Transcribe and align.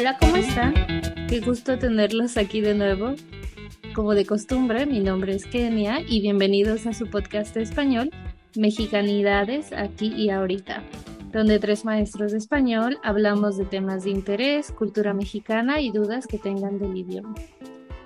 Hola, 0.00 0.16
¿cómo 0.18 0.36
están? 0.36 0.72
Qué 1.28 1.40
gusto 1.40 1.78
tenerlos 1.78 2.38
aquí 2.38 2.62
de 2.62 2.74
nuevo. 2.74 3.16
Como 3.94 4.14
de 4.14 4.24
costumbre, 4.24 4.86
mi 4.86 4.98
nombre 5.00 5.34
es 5.34 5.44
Kenia 5.44 6.00
y 6.00 6.22
bienvenidos 6.22 6.86
a 6.86 6.94
su 6.94 7.10
podcast 7.10 7.54
español, 7.58 8.10
Mexicanidades 8.56 9.74
aquí 9.74 10.06
y 10.06 10.30
ahorita, 10.30 10.82
donde 11.32 11.58
tres 11.58 11.84
maestros 11.84 12.32
de 12.32 12.38
español 12.38 12.98
hablamos 13.02 13.58
de 13.58 13.66
temas 13.66 14.04
de 14.04 14.10
interés, 14.10 14.72
cultura 14.72 15.12
mexicana 15.12 15.82
y 15.82 15.90
dudas 15.90 16.26
que 16.26 16.38
tengan 16.38 16.78
del 16.78 16.96
idioma. 16.96 17.34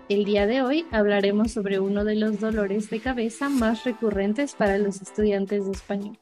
El 0.08 0.24
día 0.24 0.48
de 0.48 0.62
hoy 0.62 0.86
hablaremos 0.90 1.52
sobre 1.52 1.78
uno 1.78 2.04
de 2.04 2.16
los 2.16 2.40
dolores 2.40 2.90
de 2.90 2.98
cabeza 2.98 3.48
más 3.48 3.84
recurrentes 3.84 4.56
para 4.56 4.78
los 4.78 5.00
estudiantes 5.00 5.66
de 5.66 5.70
español, 5.70 6.18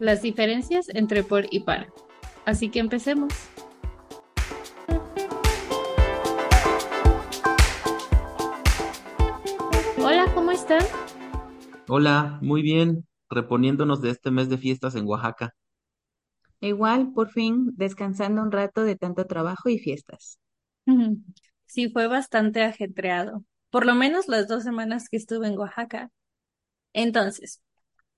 las 0.00 0.20
diferencias 0.20 0.88
entre 0.88 1.22
por 1.22 1.46
y 1.48 1.60
para. 1.60 1.86
Así 2.44 2.70
que 2.70 2.80
empecemos. 2.80 3.51
Hola, 11.94 12.38
muy 12.40 12.62
bien, 12.62 13.06
reponiéndonos 13.28 14.00
de 14.00 14.08
este 14.08 14.30
mes 14.30 14.48
de 14.48 14.56
fiestas 14.56 14.94
en 14.94 15.06
Oaxaca. 15.06 15.54
Igual, 16.58 17.12
por 17.12 17.28
fin, 17.28 17.66
descansando 17.76 18.40
un 18.40 18.50
rato 18.50 18.84
de 18.84 18.96
tanto 18.96 19.26
trabajo 19.26 19.68
y 19.68 19.78
fiestas. 19.78 20.38
Sí, 21.66 21.90
fue 21.90 22.06
bastante 22.06 22.62
ajetreado, 22.62 23.44
por 23.68 23.84
lo 23.84 23.94
menos 23.94 24.26
las 24.26 24.48
dos 24.48 24.62
semanas 24.62 25.10
que 25.10 25.18
estuve 25.18 25.48
en 25.48 25.58
Oaxaca. 25.58 26.08
Entonces, 26.94 27.60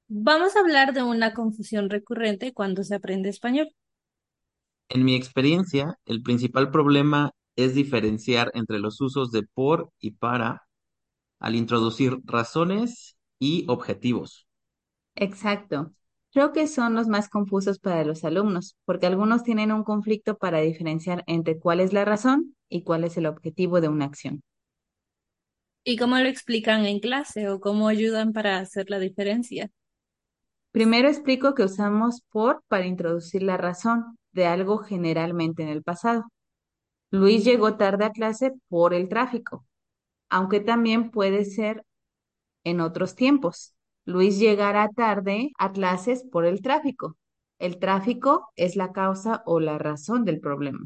vamos 0.07 0.55
a 0.55 0.61
hablar 0.61 0.93
de 0.93 1.03
una 1.03 1.35
confusión 1.35 1.91
recurrente 1.91 2.53
cuando 2.53 2.85
se 2.85 2.95
aprende 2.95 3.29
español. 3.29 3.71
En 4.89 5.05
mi 5.05 5.17
experiencia, 5.17 5.99
el 6.05 6.23
principal 6.23 6.71
problema 6.71 7.33
es 7.57 7.75
diferenciar 7.75 8.53
entre 8.55 8.79
los 8.79 9.01
usos 9.01 9.33
de 9.33 9.43
por 9.43 9.91
y 9.99 10.13
para 10.13 10.63
al 11.41 11.57
introducir 11.57 12.19
razones 12.25 13.17
y 13.45 13.67
objetivos. 13.69 14.47
Exacto. 15.17 15.93
Creo 16.33 16.53
que 16.53 16.67
son 16.67 16.95
los 16.95 17.09
más 17.09 17.29
confusos 17.29 17.79
para 17.79 18.05
los 18.05 18.25
alumnos, 18.25 18.77
porque 18.85 19.07
algunos 19.07 19.45
tienen 19.45 19.71
un 19.71 19.85
conflicto 19.85 20.37
para 20.39 20.61
diferenciar 20.61 21.23
entre 21.27 21.59
cuál 21.59 21.81
es 21.81 21.93
la 21.93 22.05
razón 22.05 22.57
y 22.69 22.83
cuál 22.83 23.05
es 23.05 23.17
el 23.17 23.27
objetivo 23.27 23.81
de 23.81 23.89
una 23.89 24.07
acción. 24.07 24.43
¿Y 25.85 25.97
cómo 25.97 26.19
lo 26.19 26.29
explican 26.29 26.85
en 26.87 27.01
clase 27.01 27.49
o 27.49 27.61
cómo 27.61 27.89
ayudan 27.89 28.33
para 28.33 28.59
hacer 28.59 28.91
la 28.91 28.99
diferencia? 28.99 29.71
Primero 30.73 31.09
explico 31.09 31.55
que 31.55 31.63
usamos 31.63 32.23
por 32.31 32.63
para 32.69 32.87
introducir 32.87 33.43
la 33.43 33.57
razón 33.57 34.19
de 34.33 34.47
algo 34.47 34.79
generalmente 34.79 35.63
en 35.63 35.69
el 35.69 35.83
pasado. 35.83 36.25
Luis 37.11 37.45
llegó 37.45 37.77
tarde 37.77 38.07
a 38.07 38.13
clase 38.13 38.53
por 38.69 38.95
el 38.95 39.09
tráfico, 39.09 39.67
aunque 40.31 40.61
también 40.61 41.11
puede 41.11 41.45
ser 41.45 41.85
en 42.65 42.81
otros 42.81 43.15
tiempos. 43.15 43.75
Luis 44.05 44.39
llegará 44.39 44.89
tarde 44.91 45.53
a 45.59 45.73
clases 45.73 46.25
por 46.31 46.45
el 46.47 46.63
tráfico. 46.63 47.17
El 47.59 47.79
tráfico 47.79 48.51
es 48.57 48.77
la 48.77 48.93
causa 48.93 49.43
o 49.47 49.61
la 49.61 49.79
razón 49.79 50.25
del 50.25 50.41
problema. 50.41 50.81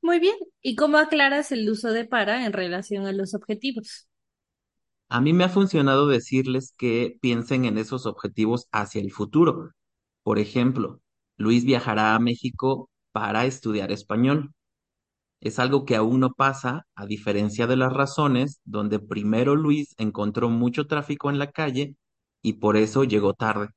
Muy 0.00 0.18
bien. 0.18 0.36
¿Y 0.62 0.76
cómo 0.76 0.98
aclaras 0.98 1.52
el 1.52 1.68
uso 1.68 1.92
de 1.92 2.04
para 2.06 2.46
en 2.46 2.52
relación 2.52 3.06
a 3.06 3.12
los 3.12 3.34
objetivos? 3.34 4.08
A 5.08 5.20
mí 5.20 5.32
me 5.32 5.44
ha 5.44 5.48
funcionado 5.48 6.08
decirles 6.08 6.74
que 6.76 7.16
piensen 7.20 7.64
en 7.66 7.78
esos 7.78 8.06
objetivos 8.06 8.66
hacia 8.72 9.00
el 9.00 9.12
futuro. 9.12 9.72
Por 10.22 10.38
ejemplo, 10.38 11.00
Luis 11.36 11.64
viajará 11.64 12.14
a 12.14 12.18
México 12.18 12.90
para 13.12 13.44
estudiar 13.44 13.92
español. 13.92 14.54
Es 15.42 15.58
algo 15.58 15.84
que 15.84 15.96
aún 15.96 16.20
no 16.20 16.34
pasa, 16.34 16.86
a 16.94 17.04
diferencia 17.04 17.66
de 17.66 17.76
las 17.76 17.92
razones 17.92 18.60
donde 18.64 19.00
primero 19.00 19.56
Luis 19.56 19.92
encontró 19.98 20.48
mucho 20.48 20.86
tráfico 20.86 21.30
en 21.30 21.40
la 21.40 21.50
calle 21.50 21.96
y 22.42 22.54
por 22.54 22.76
eso 22.76 23.02
llegó 23.02 23.34
tarde. 23.34 23.70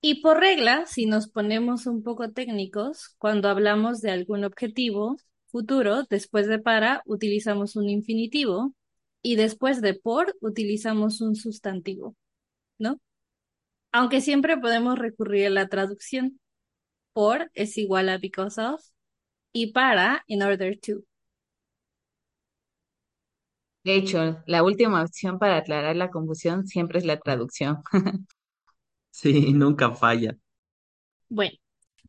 Y 0.00 0.22
por 0.22 0.40
regla, 0.40 0.86
si 0.86 1.04
nos 1.04 1.28
ponemos 1.28 1.86
un 1.86 2.02
poco 2.02 2.30
técnicos, 2.32 3.14
cuando 3.18 3.50
hablamos 3.50 4.00
de 4.00 4.10
algún 4.10 4.42
objetivo 4.42 5.18
futuro, 5.48 6.04
después 6.08 6.46
de 6.46 6.58
para 6.58 7.02
utilizamos 7.04 7.76
un 7.76 7.90
infinitivo 7.90 8.72
y 9.20 9.36
después 9.36 9.82
de 9.82 9.92
por 9.92 10.34
utilizamos 10.40 11.20
un 11.20 11.36
sustantivo, 11.36 12.16
¿no? 12.78 12.98
Aunque 13.92 14.22
siempre 14.22 14.56
podemos 14.56 14.98
recurrir 14.98 15.48
a 15.48 15.50
la 15.50 15.68
traducción. 15.68 16.40
Por 17.12 17.50
es 17.52 17.76
igual 17.76 18.08
a 18.08 18.16
because 18.16 18.58
of 18.58 18.80
y 19.52 19.72
para 19.72 20.22
in 20.26 20.42
order 20.42 20.78
to. 20.78 21.02
De 23.84 23.94
hecho, 23.96 24.42
la 24.46 24.62
última 24.62 25.02
opción 25.02 25.38
para 25.38 25.56
aclarar 25.56 25.96
la 25.96 26.10
confusión 26.10 26.66
siempre 26.66 26.98
es 26.98 27.04
la 27.04 27.18
traducción. 27.18 27.78
Sí, 29.12 29.52
nunca 29.52 29.90
falla. 29.90 30.36
Bueno, 31.28 31.56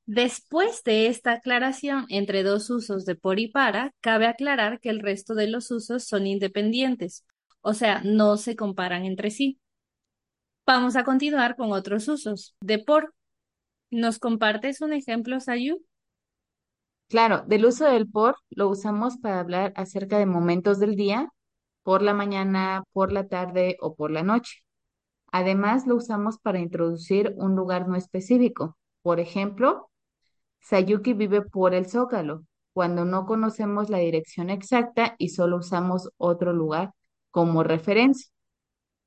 después 0.06 0.84
de 0.84 1.08
esta 1.08 1.34
aclaración 1.34 2.06
entre 2.10 2.44
dos 2.44 2.70
usos 2.70 3.06
de 3.06 3.16
por 3.16 3.40
y 3.40 3.48
para, 3.50 3.94
cabe 4.02 4.28
aclarar 4.28 4.80
que 4.80 4.90
el 4.90 5.00
resto 5.00 5.36
de 5.36 5.48
los 5.48 5.72
usos 5.72 6.06
son 6.06 6.28
independientes, 6.28 7.26
o 7.62 7.74
sea, 7.74 8.02
no 8.04 8.38
se 8.38 8.56
comparan 8.56 9.06
entre 9.06 9.32
sí. 9.32 9.60
Vamos 10.66 10.96
a 10.96 11.04
continuar 11.04 11.56
con 11.56 11.72
otros 11.72 12.08
usos 12.08 12.56
de 12.62 12.80
por. 12.80 13.14
¿Nos 13.92 14.20
compartes 14.20 14.82
un 14.82 14.94
ejemplo, 14.94 15.40
Sayu? 15.40 15.84
Claro, 17.12 17.44
del 17.46 17.66
uso 17.66 17.84
del 17.84 18.10
por 18.10 18.38
lo 18.52 18.70
usamos 18.70 19.18
para 19.18 19.42
hablar 19.42 19.74
acerca 19.76 20.18
de 20.18 20.26
momentos 20.26 20.80
del 20.80 20.96
día, 20.96 21.28
por 21.84 22.02
la 22.02 22.14
mañana, 22.14 22.86
por 22.94 23.12
la 23.12 23.28
tarde 23.28 23.76
o 23.82 23.96
por 23.96 24.12
la 24.12 24.24
noche. 24.24 24.64
Además, 25.30 25.86
lo 25.88 25.98
usamos 25.98 26.40
para 26.40 26.60
introducir 26.60 27.34
un 27.36 27.54
lugar 27.54 27.90
no 27.90 27.98
específico. 27.98 28.78
Por 29.02 29.20
ejemplo, 29.20 29.90
Sayuki 30.62 31.12
vive 31.12 31.42
por 31.42 31.74
el 31.74 31.86
Zócalo, 31.90 32.46
cuando 32.72 33.04
no 33.04 33.26
conocemos 33.26 33.90
la 33.90 33.98
dirección 33.98 34.50
exacta 34.50 35.16
y 35.18 35.30
solo 35.30 35.58
usamos 35.58 36.10
otro 36.16 36.54
lugar 36.54 36.94
como 37.30 37.62
referencia. 37.64 38.32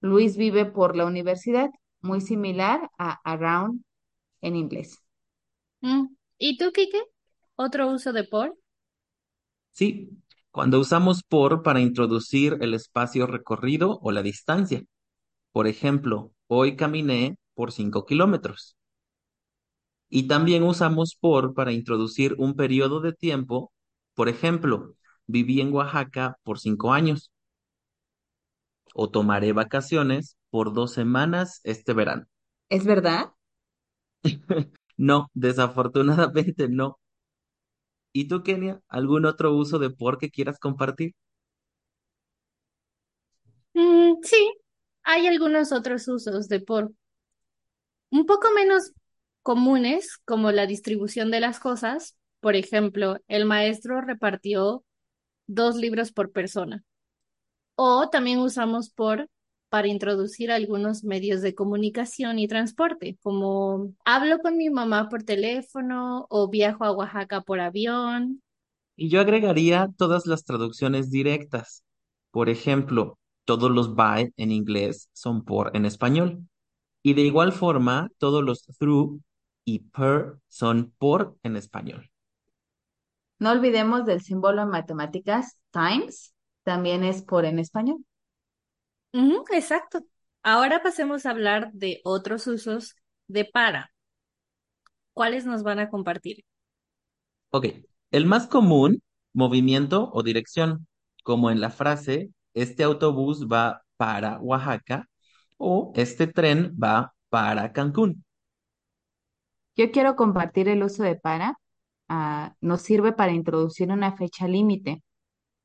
Luis 0.03 0.36
vive 0.36 0.66
por 0.66 0.94
la 0.94 1.06
universidad, 1.06 1.71
muy 2.03 2.21
similar 2.21 2.91
a 2.98 3.19
around 3.25 3.82
en 4.42 4.56
inglés. 4.56 4.98
Mm, 5.81 6.09
¿Y 6.36 6.59
tú, 6.59 6.71
Kike? 6.71 7.14
¿Otro 7.56 7.88
uso 7.91 8.12
de 8.12 8.22
por? 8.22 8.56
Sí, 9.72 10.22
cuando 10.50 10.81
usamos 10.81 11.22
por 11.22 11.62
para 11.62 11.81
introducir 11.81 12.56
el 12.62 12.72
espacio 12.75 13.26
recorrido 13.26 13.98
o 14.03 14.10
la 14.12 14.22
distancia. 14.22 14.82
Por 15.53 15.66
ejemplo, 15.69 16.32
hoy 16.48 16.76
caminé 16.76 17.38
por 17.54 17.72
5 17.72 18.06
kilómetros. 18.06 18.76
Y 20.09 20.28
también 20.28 20.62
usamos 20.62 21.15
por 21.15 21.53
para 21.54 21.72
introducir 21.72 22.34
un 22.38 22.54
periodo 22.56 23.00
de 23.00 23.12
tiempo. 23.12 23.71
Por 24.15 24.28
ejemplo, 24.31 24.94
viví 25.26 25.60
en 25.60 25.72
Oaxaca 25.75 26.38
por 26.42 26.59
5 26.59 26.92
años. 26.94 27.31
O 28.94 29.10
tomaré 29.10 29.53
vacaciones 29.53 30.38
por 30.50 30.72
dos 30.72 30.92
semanas 30.94 31.60
este 31.65 31.92
verano. 31.92 32.26
¿Es 32.69 32.84
verdad? 32.84 33.32
No, 34.97 35.31
desafortunadamente 35.34 36.69
no. 36.69 36.98
¿Y 38.15 38.29
tú, 38.29 38.43
Kenia, 38.43 38.81
algún 38.89 39.27
otro 39.27 39.55
uso 39.55 39.79
de 39.79 39.91
por 39.91 40.17
que 40.19 40.31
quieras 40.31 40.59
compartir? 40.59 41.13
Mm, 43.75 44.15
sí, 44.23 44.55
hay 45.05 45.27
algunos 45.27 45.73
otros 45.73 46.09
usos 46.09 46.49
de 46.49 46.61
por. 46.61 46.93
Un 48.11 48.27
poco 48.27 48.49
menos 48.55 48.93
comunes, 49.43 50.19
como 50.25 50.53
la 50.53 50.66
distribución 50.66 51.31
de 51.31 51.41
las 51.41 51.59
cosas. 51.61 52.16
Por 52.41 52.57
ejemplo, 52.57 53.19
el 53.28 53.45
maestro 53.47 54.01
repartió 54.01 54.84
dos 55.47 55.77
libros 55.77 56.13
por 56.13 56.33
persona. 56.33 56.84
O 57.77 58.10
también 58.10 58.41
usamos 58.41 58.91
por 58.91 59.28
para 59.74 59.88
introducir 59.88 60.53
algunos 60.53 61.03
medios 61.03 61.42
de 61.42 61.56
comunicación 61.56 62.38
y 62.38 62.47
transporte, 62.47 63.18
como 63.24 63.92
hablo 64.04 64.38
con 64.38 64.56
mi 64.56 64.71
mamá 64.71 65.09
por 65.09 65.24
teléfono 65.24 66.28
o 66.30 66.48
viajo 66.48 66.84
a 66.84 66.92
Oaxaca 66.92 67.41
por 67.41 67.59
avión. 67.59 68.41
Y 68.94 69.09
yo 69.09 69.21
agregaría 69.21 69.88
todas 69.98 70.26
las 70.26 70.44
traducciones 70.44 71.10
directas. 71.10 71.82
Por 72.30 72.50
ejemplo, 72.50 73.18
todos 73.44 73.68
los 73.68 73.97
by 73.97 74.32
en 74.36 74.53
inglés 74.53 75.09
son 75.12 75.44
por 75.44 75.76
en 75.76 75.86
español. 75.86 76.47
Y 77.03 77.15
de 77.15 77.22
igual 77.22 77.53
forma, 77.53 78.10
todos 78.18 78.44
los 78.44 78.62
through 78.78 79.21
y 79.65 79.80
per 79.80 80.38
son 80.47 80.94
por 80.98 81.36
en 81.42 81.56
español. 81.56 82.12
No 83.41 83.50
olvidemos 83.50 84.04
del 84.06 84.22
símbolo 84.22 84.62
en 84.62 84.68
matemáticas, 84.68 85.59
times, 85.72 86.32
también 86.62 87.03
es 87.03 87.22
por 87.22 87.44
en 87.44 87.59
español. 87.59 88.04
Ujú, 89.15 89.45
exacto. 89.53 90.01
Ahora 90.43 90.83
pasemos 90.83 91.25
a 91.27 91.31
hablar 91.31 91.72
de 91.72 92.01
otros 92.05 92.47
usos 92.47 92.97
de 93.28 93.45
para. 93.47 93.93
¿Cuáles 95.15 95.47
nos 95.47 95.63
van 95.63 95.78
a 95.78 95.89
compartir? 95.89 96.45
Ok, 97.51 97.66
el 98.11 98.27
más 98.27 98.47
común 98.47 99.03
movimiento 99.33 100.11
o 100.13 100.22
dirección, 100.22 100.87
como 101.22 101.51
en 101.51 101.61
la 101.61 101.71
frase, 101.71 102.31
este 102.55 102.83
autobús 102.84 103.47
va 103.51 103.83
para 103.97 104.39
Oaxaca 104.41 105.09
o 105.57 105.93
este 105.97 106.27
tren 106.27 106.77
va 106.83 107.15
para 107.31 107.72
Cancún. 107.72 108.25
Yo 109.77 109.91
quiero 109.91 110.17
compartir 110.17 110.69
el 110.69 110.83
uso 110.83 111.03
de 111.03 111.17
para. 111.17 111.59
ah, 112.09 112.55
nos 112.60 112.83
sirve 112.83 113.13
para 113.13 113.33
introducir 113.33 113.91
una 113.91 114.17
fecha 114.17 114.47
límite, 114.49 115.03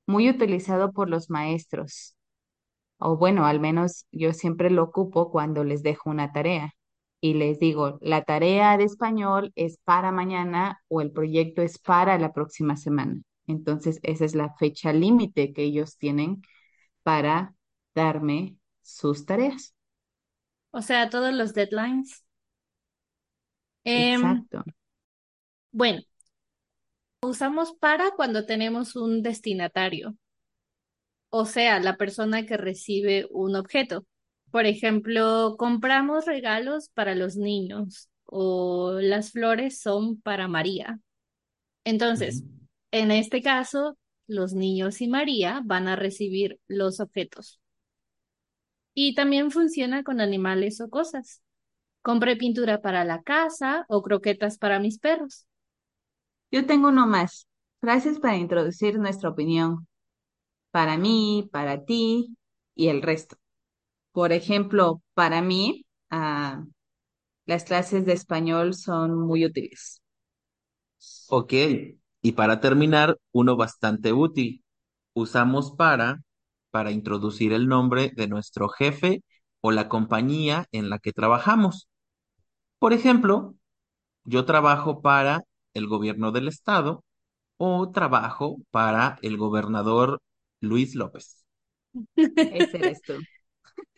muy 0.08 0.30
utilizado 0.30 0.94
por 0.94 1.10
los 1.10 1.30
maestros. 1.32 2.18
O 3.00 3.18
bueno, 3.18 3.46
al 3.46 3.60
menos 3.60 4.06
yo 4.12 4.34
siempre 4.34 4.70
lo 4.70 4.84
ocupo 4.84 5.32
cuando 5.32 5.64
les 5.64 5.84
dejo 5.84 6.10
una 6.10 6.32
tarea 6.32 6.74
y 7.22 7.34
les 7.34 7.60
digo, 7.60 7.98
la 8.02 8.24
tarea 8.24 8.78
de 8.78 8.86
español 8.86 9.52
es 9.56 9.78
para 9.84 10.12
mañana 10.12 10.82
o 10.88 11.02
el 11.02 11.12
proyecto 11.12 11.62
es 11.62 11.80
para 11.80 12.18
la 12.18 12.34
próxima 12.34 12.78
semana. 12.78 13.22
Entonces, 13.48 14.00
esa 14.04 14.26
es 14.26 14.36
la 14.36 14.54
fecha 14.56 14.94
límite 14.94 15.54
que 15.54 15.64
ellos 15.64 15.98
tienen 15.98 16.42
para 17.04 17.56
darme 17.96 18.58
sus 18.82 19.26
tareas. 19.26 19.74
O 20.72 20.82
sea, 20.82 21.10
todos 21.10 21.34
los 21.34 21.54
deadlines. 21.54 22.24
Em, 23.84 24.22
Exacto. 24.22 24.64
bueno, 25.72 26.02
usamos 27.22 27.74
para 27.74 28.12
cuando 28.12 28.46
tenemos 28.46 28.96
un 28.96 29.22
destinatario, 29.24 30.16
o 31.30 31.46
sea, 31.46 31.80
la 31.80 31.98
persona 31.98 32.46
que 32.46 32.58
recibe 32.58 33.28
un 33.32 33.56
objeto. 33.56 34.06
Por 34.52 34.66
ejemplo, 34.66 35.56
compramos 35.58 36.26
regalos 36.26 36.90
para 36.90 37.16
los 37.16 37.36
niños 37.36 38.10
o 38.26 39.00
las 39.02 39.32
flores 39.32 39.80
son 39.80 40.20
para 40.22 40.48
María. 40.48 41.00
Entonces, 41.84 42.44
en 42.92 43.12
este 43.12 43.42
caso, 43.42 43.98
los 44.28 44.54
niños 44.54 45.02
y 45.02 45.08
María 45.08 45.62
van 45.64 45.88
a 45.88 45.96
recibir 45.96 46.60
los 46.68 47.00
objetos. 47.00 47.60
Y 48.94 49.16
también 49.16 49.52
funciona 49.52 50.04
con 50.04 50.22
animales 50.22 50.82
o 50.82 50.90
cosas. 50.90 51.42
Compré 52.02 52.36
pintura 52.36 52.82
para 52.82 53.04
la 53.06 53.22
casa 53.22 53.86
o 53.88 54.02
croquetas 54.02 54.58
para 54.58 54.80
mis 54.80 55.00
perros. 55.00 55.46
Yo 56.52 56.66
tengo 56.66 56.90
uno 56.90 57.08
más. 57.08 57.48
Frases 57.82 58.20
para 58.20 58.38
introducir 58.38 59.00
nuestra 59.00 59.30
opinión. 59.30 59.88
Para 60.72 60.98
mí, 60.98 61.50
para 61.52 61.86
ti 61.86 62.38
y 62.76 62.88
el 62.90 63.02
resto. 63.02 63.38
Por 64.14 64.34
ejemplo, 64.34 65.02
para 65.16 65.42
mí, 65.42 65.86
ah, 66.12 66.66
las 67.46 67.66
clases 67.66 68.06
de 68.06 68.14
español 68.14 68.74
son 68.76 69.20
muy 69.20 69.46
útiles. 69.46 70.02
Ok, 71.28 71.54
y 72.22 72.32
para 72.34 72.60
terminar, 72.60 73.18
uno 73.32 73.56
bastante 73.56 74.14
útil. 74.14 74.64
Usamos 75.14 75.72
para 75.74 76.22
para 76.72 76.92
introducir 76.92 77.54
el 77.54 77.68
nombre 77.68 78.12
de 78.16 78.28
nuestro 78.28 78.70
jefe 78.70 79.24
o 79.62 79.72
la 79.72 79.90
compañía 79.90 80.68
en 80.72 80.90
la 80.90 81.00
que 81.00 81.14
trabajamos. 81.14 81.90
Por 82.80 82.94
ejemplo, 82.94 83.56
yo 84.26 84.46
trabajo 84.46 85.02
para 85.02 85.44
el 85.74 85.88
gobierno 85.88 86.32
del 86.32 86.48
estado 86.50 87.04
o 87.58 87.92
trabajo 87.92 88.58
para 88.72 89.20
el 89.24 89.38
gobernador 89.38 90.22
Luis 90.62 90.96
López. 90.96 91.46
Ese 92.16 92.78
eres 92.78 93.02
tú. 93.02 93.14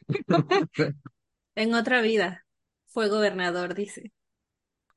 En 1.53 1.73
otra 1.73 2.01
vida 2.01 2.45
fue 2.87 3.09
gobernador, 3.09 3.75
dice. 3.75 4.13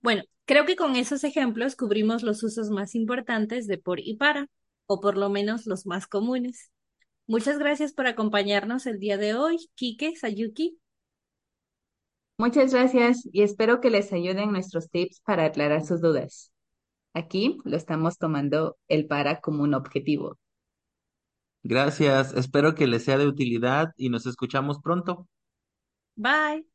Bueno, 0.00 0.22
creo 0.44 0.66
que 0.66 0.76
con 0.76 0.94
esos 0.94 1.24
ejemplos 1.24 1.74
cubrimos 1.74 2.22
los 2.22 2.42
usos 2.44 2.70
más 2.70 2.94
importantes 2.94 3.66
de 3.66 3.76
por 3.76 3.98
y 3.98 4.16
para, 4.16 4.48
o 4.86 5.00
por 5.00 5.16
lo 5.16 5.30
menos 5.30 5.66
los 5.66 5.84
más 5.84 6.06
comunes. 6.06 6.70
Muchas 7.26 7.58
gracias 7.58 7.92
por 7.92 8.06
acompañarnos 8.06 8.86
el 8.86 8.98
día 9.00 9.16
de 9.18 9.34
hoy, 9.34 9.68
Kike, 9.74 10.14
Sayuki. 10.14 10.78
Muchas 12.38 12.72
gracias 12.72 13.26
y 13.32 13.42
espero 13.42 13.80
que 13.80 13.90
les 13.90 14.12
ayuden 14.12 14.52
nuestros 14.52 14.90
tips 14.90 15.20
para 15.20 15.46
aclarar 15.46 15.84
sus 15.86 16.00
dudas. 16.00 16.52
Aquí 17.14 17.58
lo 17.64 17.76
estamos 17.76 18.18
tomando 18.18 18.76
el 18.88 19.06
para 19.06 19.40
como 19.40 19.62
un 19.62 19.74
objetivo. 19.74 20.38
Gracias, 21.66 22.34
espero 22.34 22.74
que 22.74 22.86
les 22.86 23.04
sea 23.04 23.16
de 23.16 23.26
utilidad 23.26 23.94
y 23.96 24.10
nos 24.10 24.26
escuchamos 24.26 24.80
pronto. 24.80 25.26
Bye. 26.14 26.66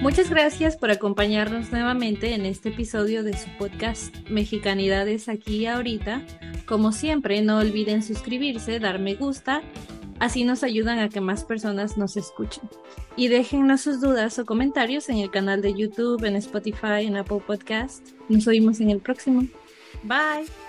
Muchas 0.00 0.28
gracias 0.30 0.76
por 0.76 0.90
acompañarnos 0.90 1.70
nuevamente 1.70 2.34
en 2.34 2.44
este 2.44 2.70
episodio 2.70 3.22
de 3.22 3.36
su 3.36 3.48
podcast 3.58 4.16
Mexicanidades 4.28 5.28
aquí 5.28 5.58
y 5.58 5.66
ahorita. 5.66 6.26
Como 6.66 6.90
siempre, 6.90 7.42
no 7.42 7.58
olviden 7.58 8.02
suscribirse, 8.02 8.80
dar 8.80 8.98
me 8.98 9.14
gusta, 9.14 9.62
así 10.20 10.44
nos 10.44 10.62
ayudan 10.62 10.98
a 10.98 11.08
que 11.08 11.20
más 11.20 11.44
personas 11.44 11.96
nos 11.96 12.16
escuchen. 12.16 12.68
Y 13.16 13.28
déjennos 13.28 13.80
sus 13.80 14.00
dudas 14.00 14.38
o 14.38 14.46
comentarios 14.46 15.08
en 15.08 15.18
el 15.18 15.30
canal 15.30 15.62
de 15.62 15.74
YouTube, 15.74 16.24
en 16.24 16.36
Spotify, 16.36 17.04
en 17.04 17.16
Apple 17.16 17.42
Podcast. 17.46 18.08
Nos 18.28 18.46
oímos 18.46 18.80
en 18.80 18.90
el 18.90 19.00
próximo. 19.00 19.42
Bye. 20.02 20.67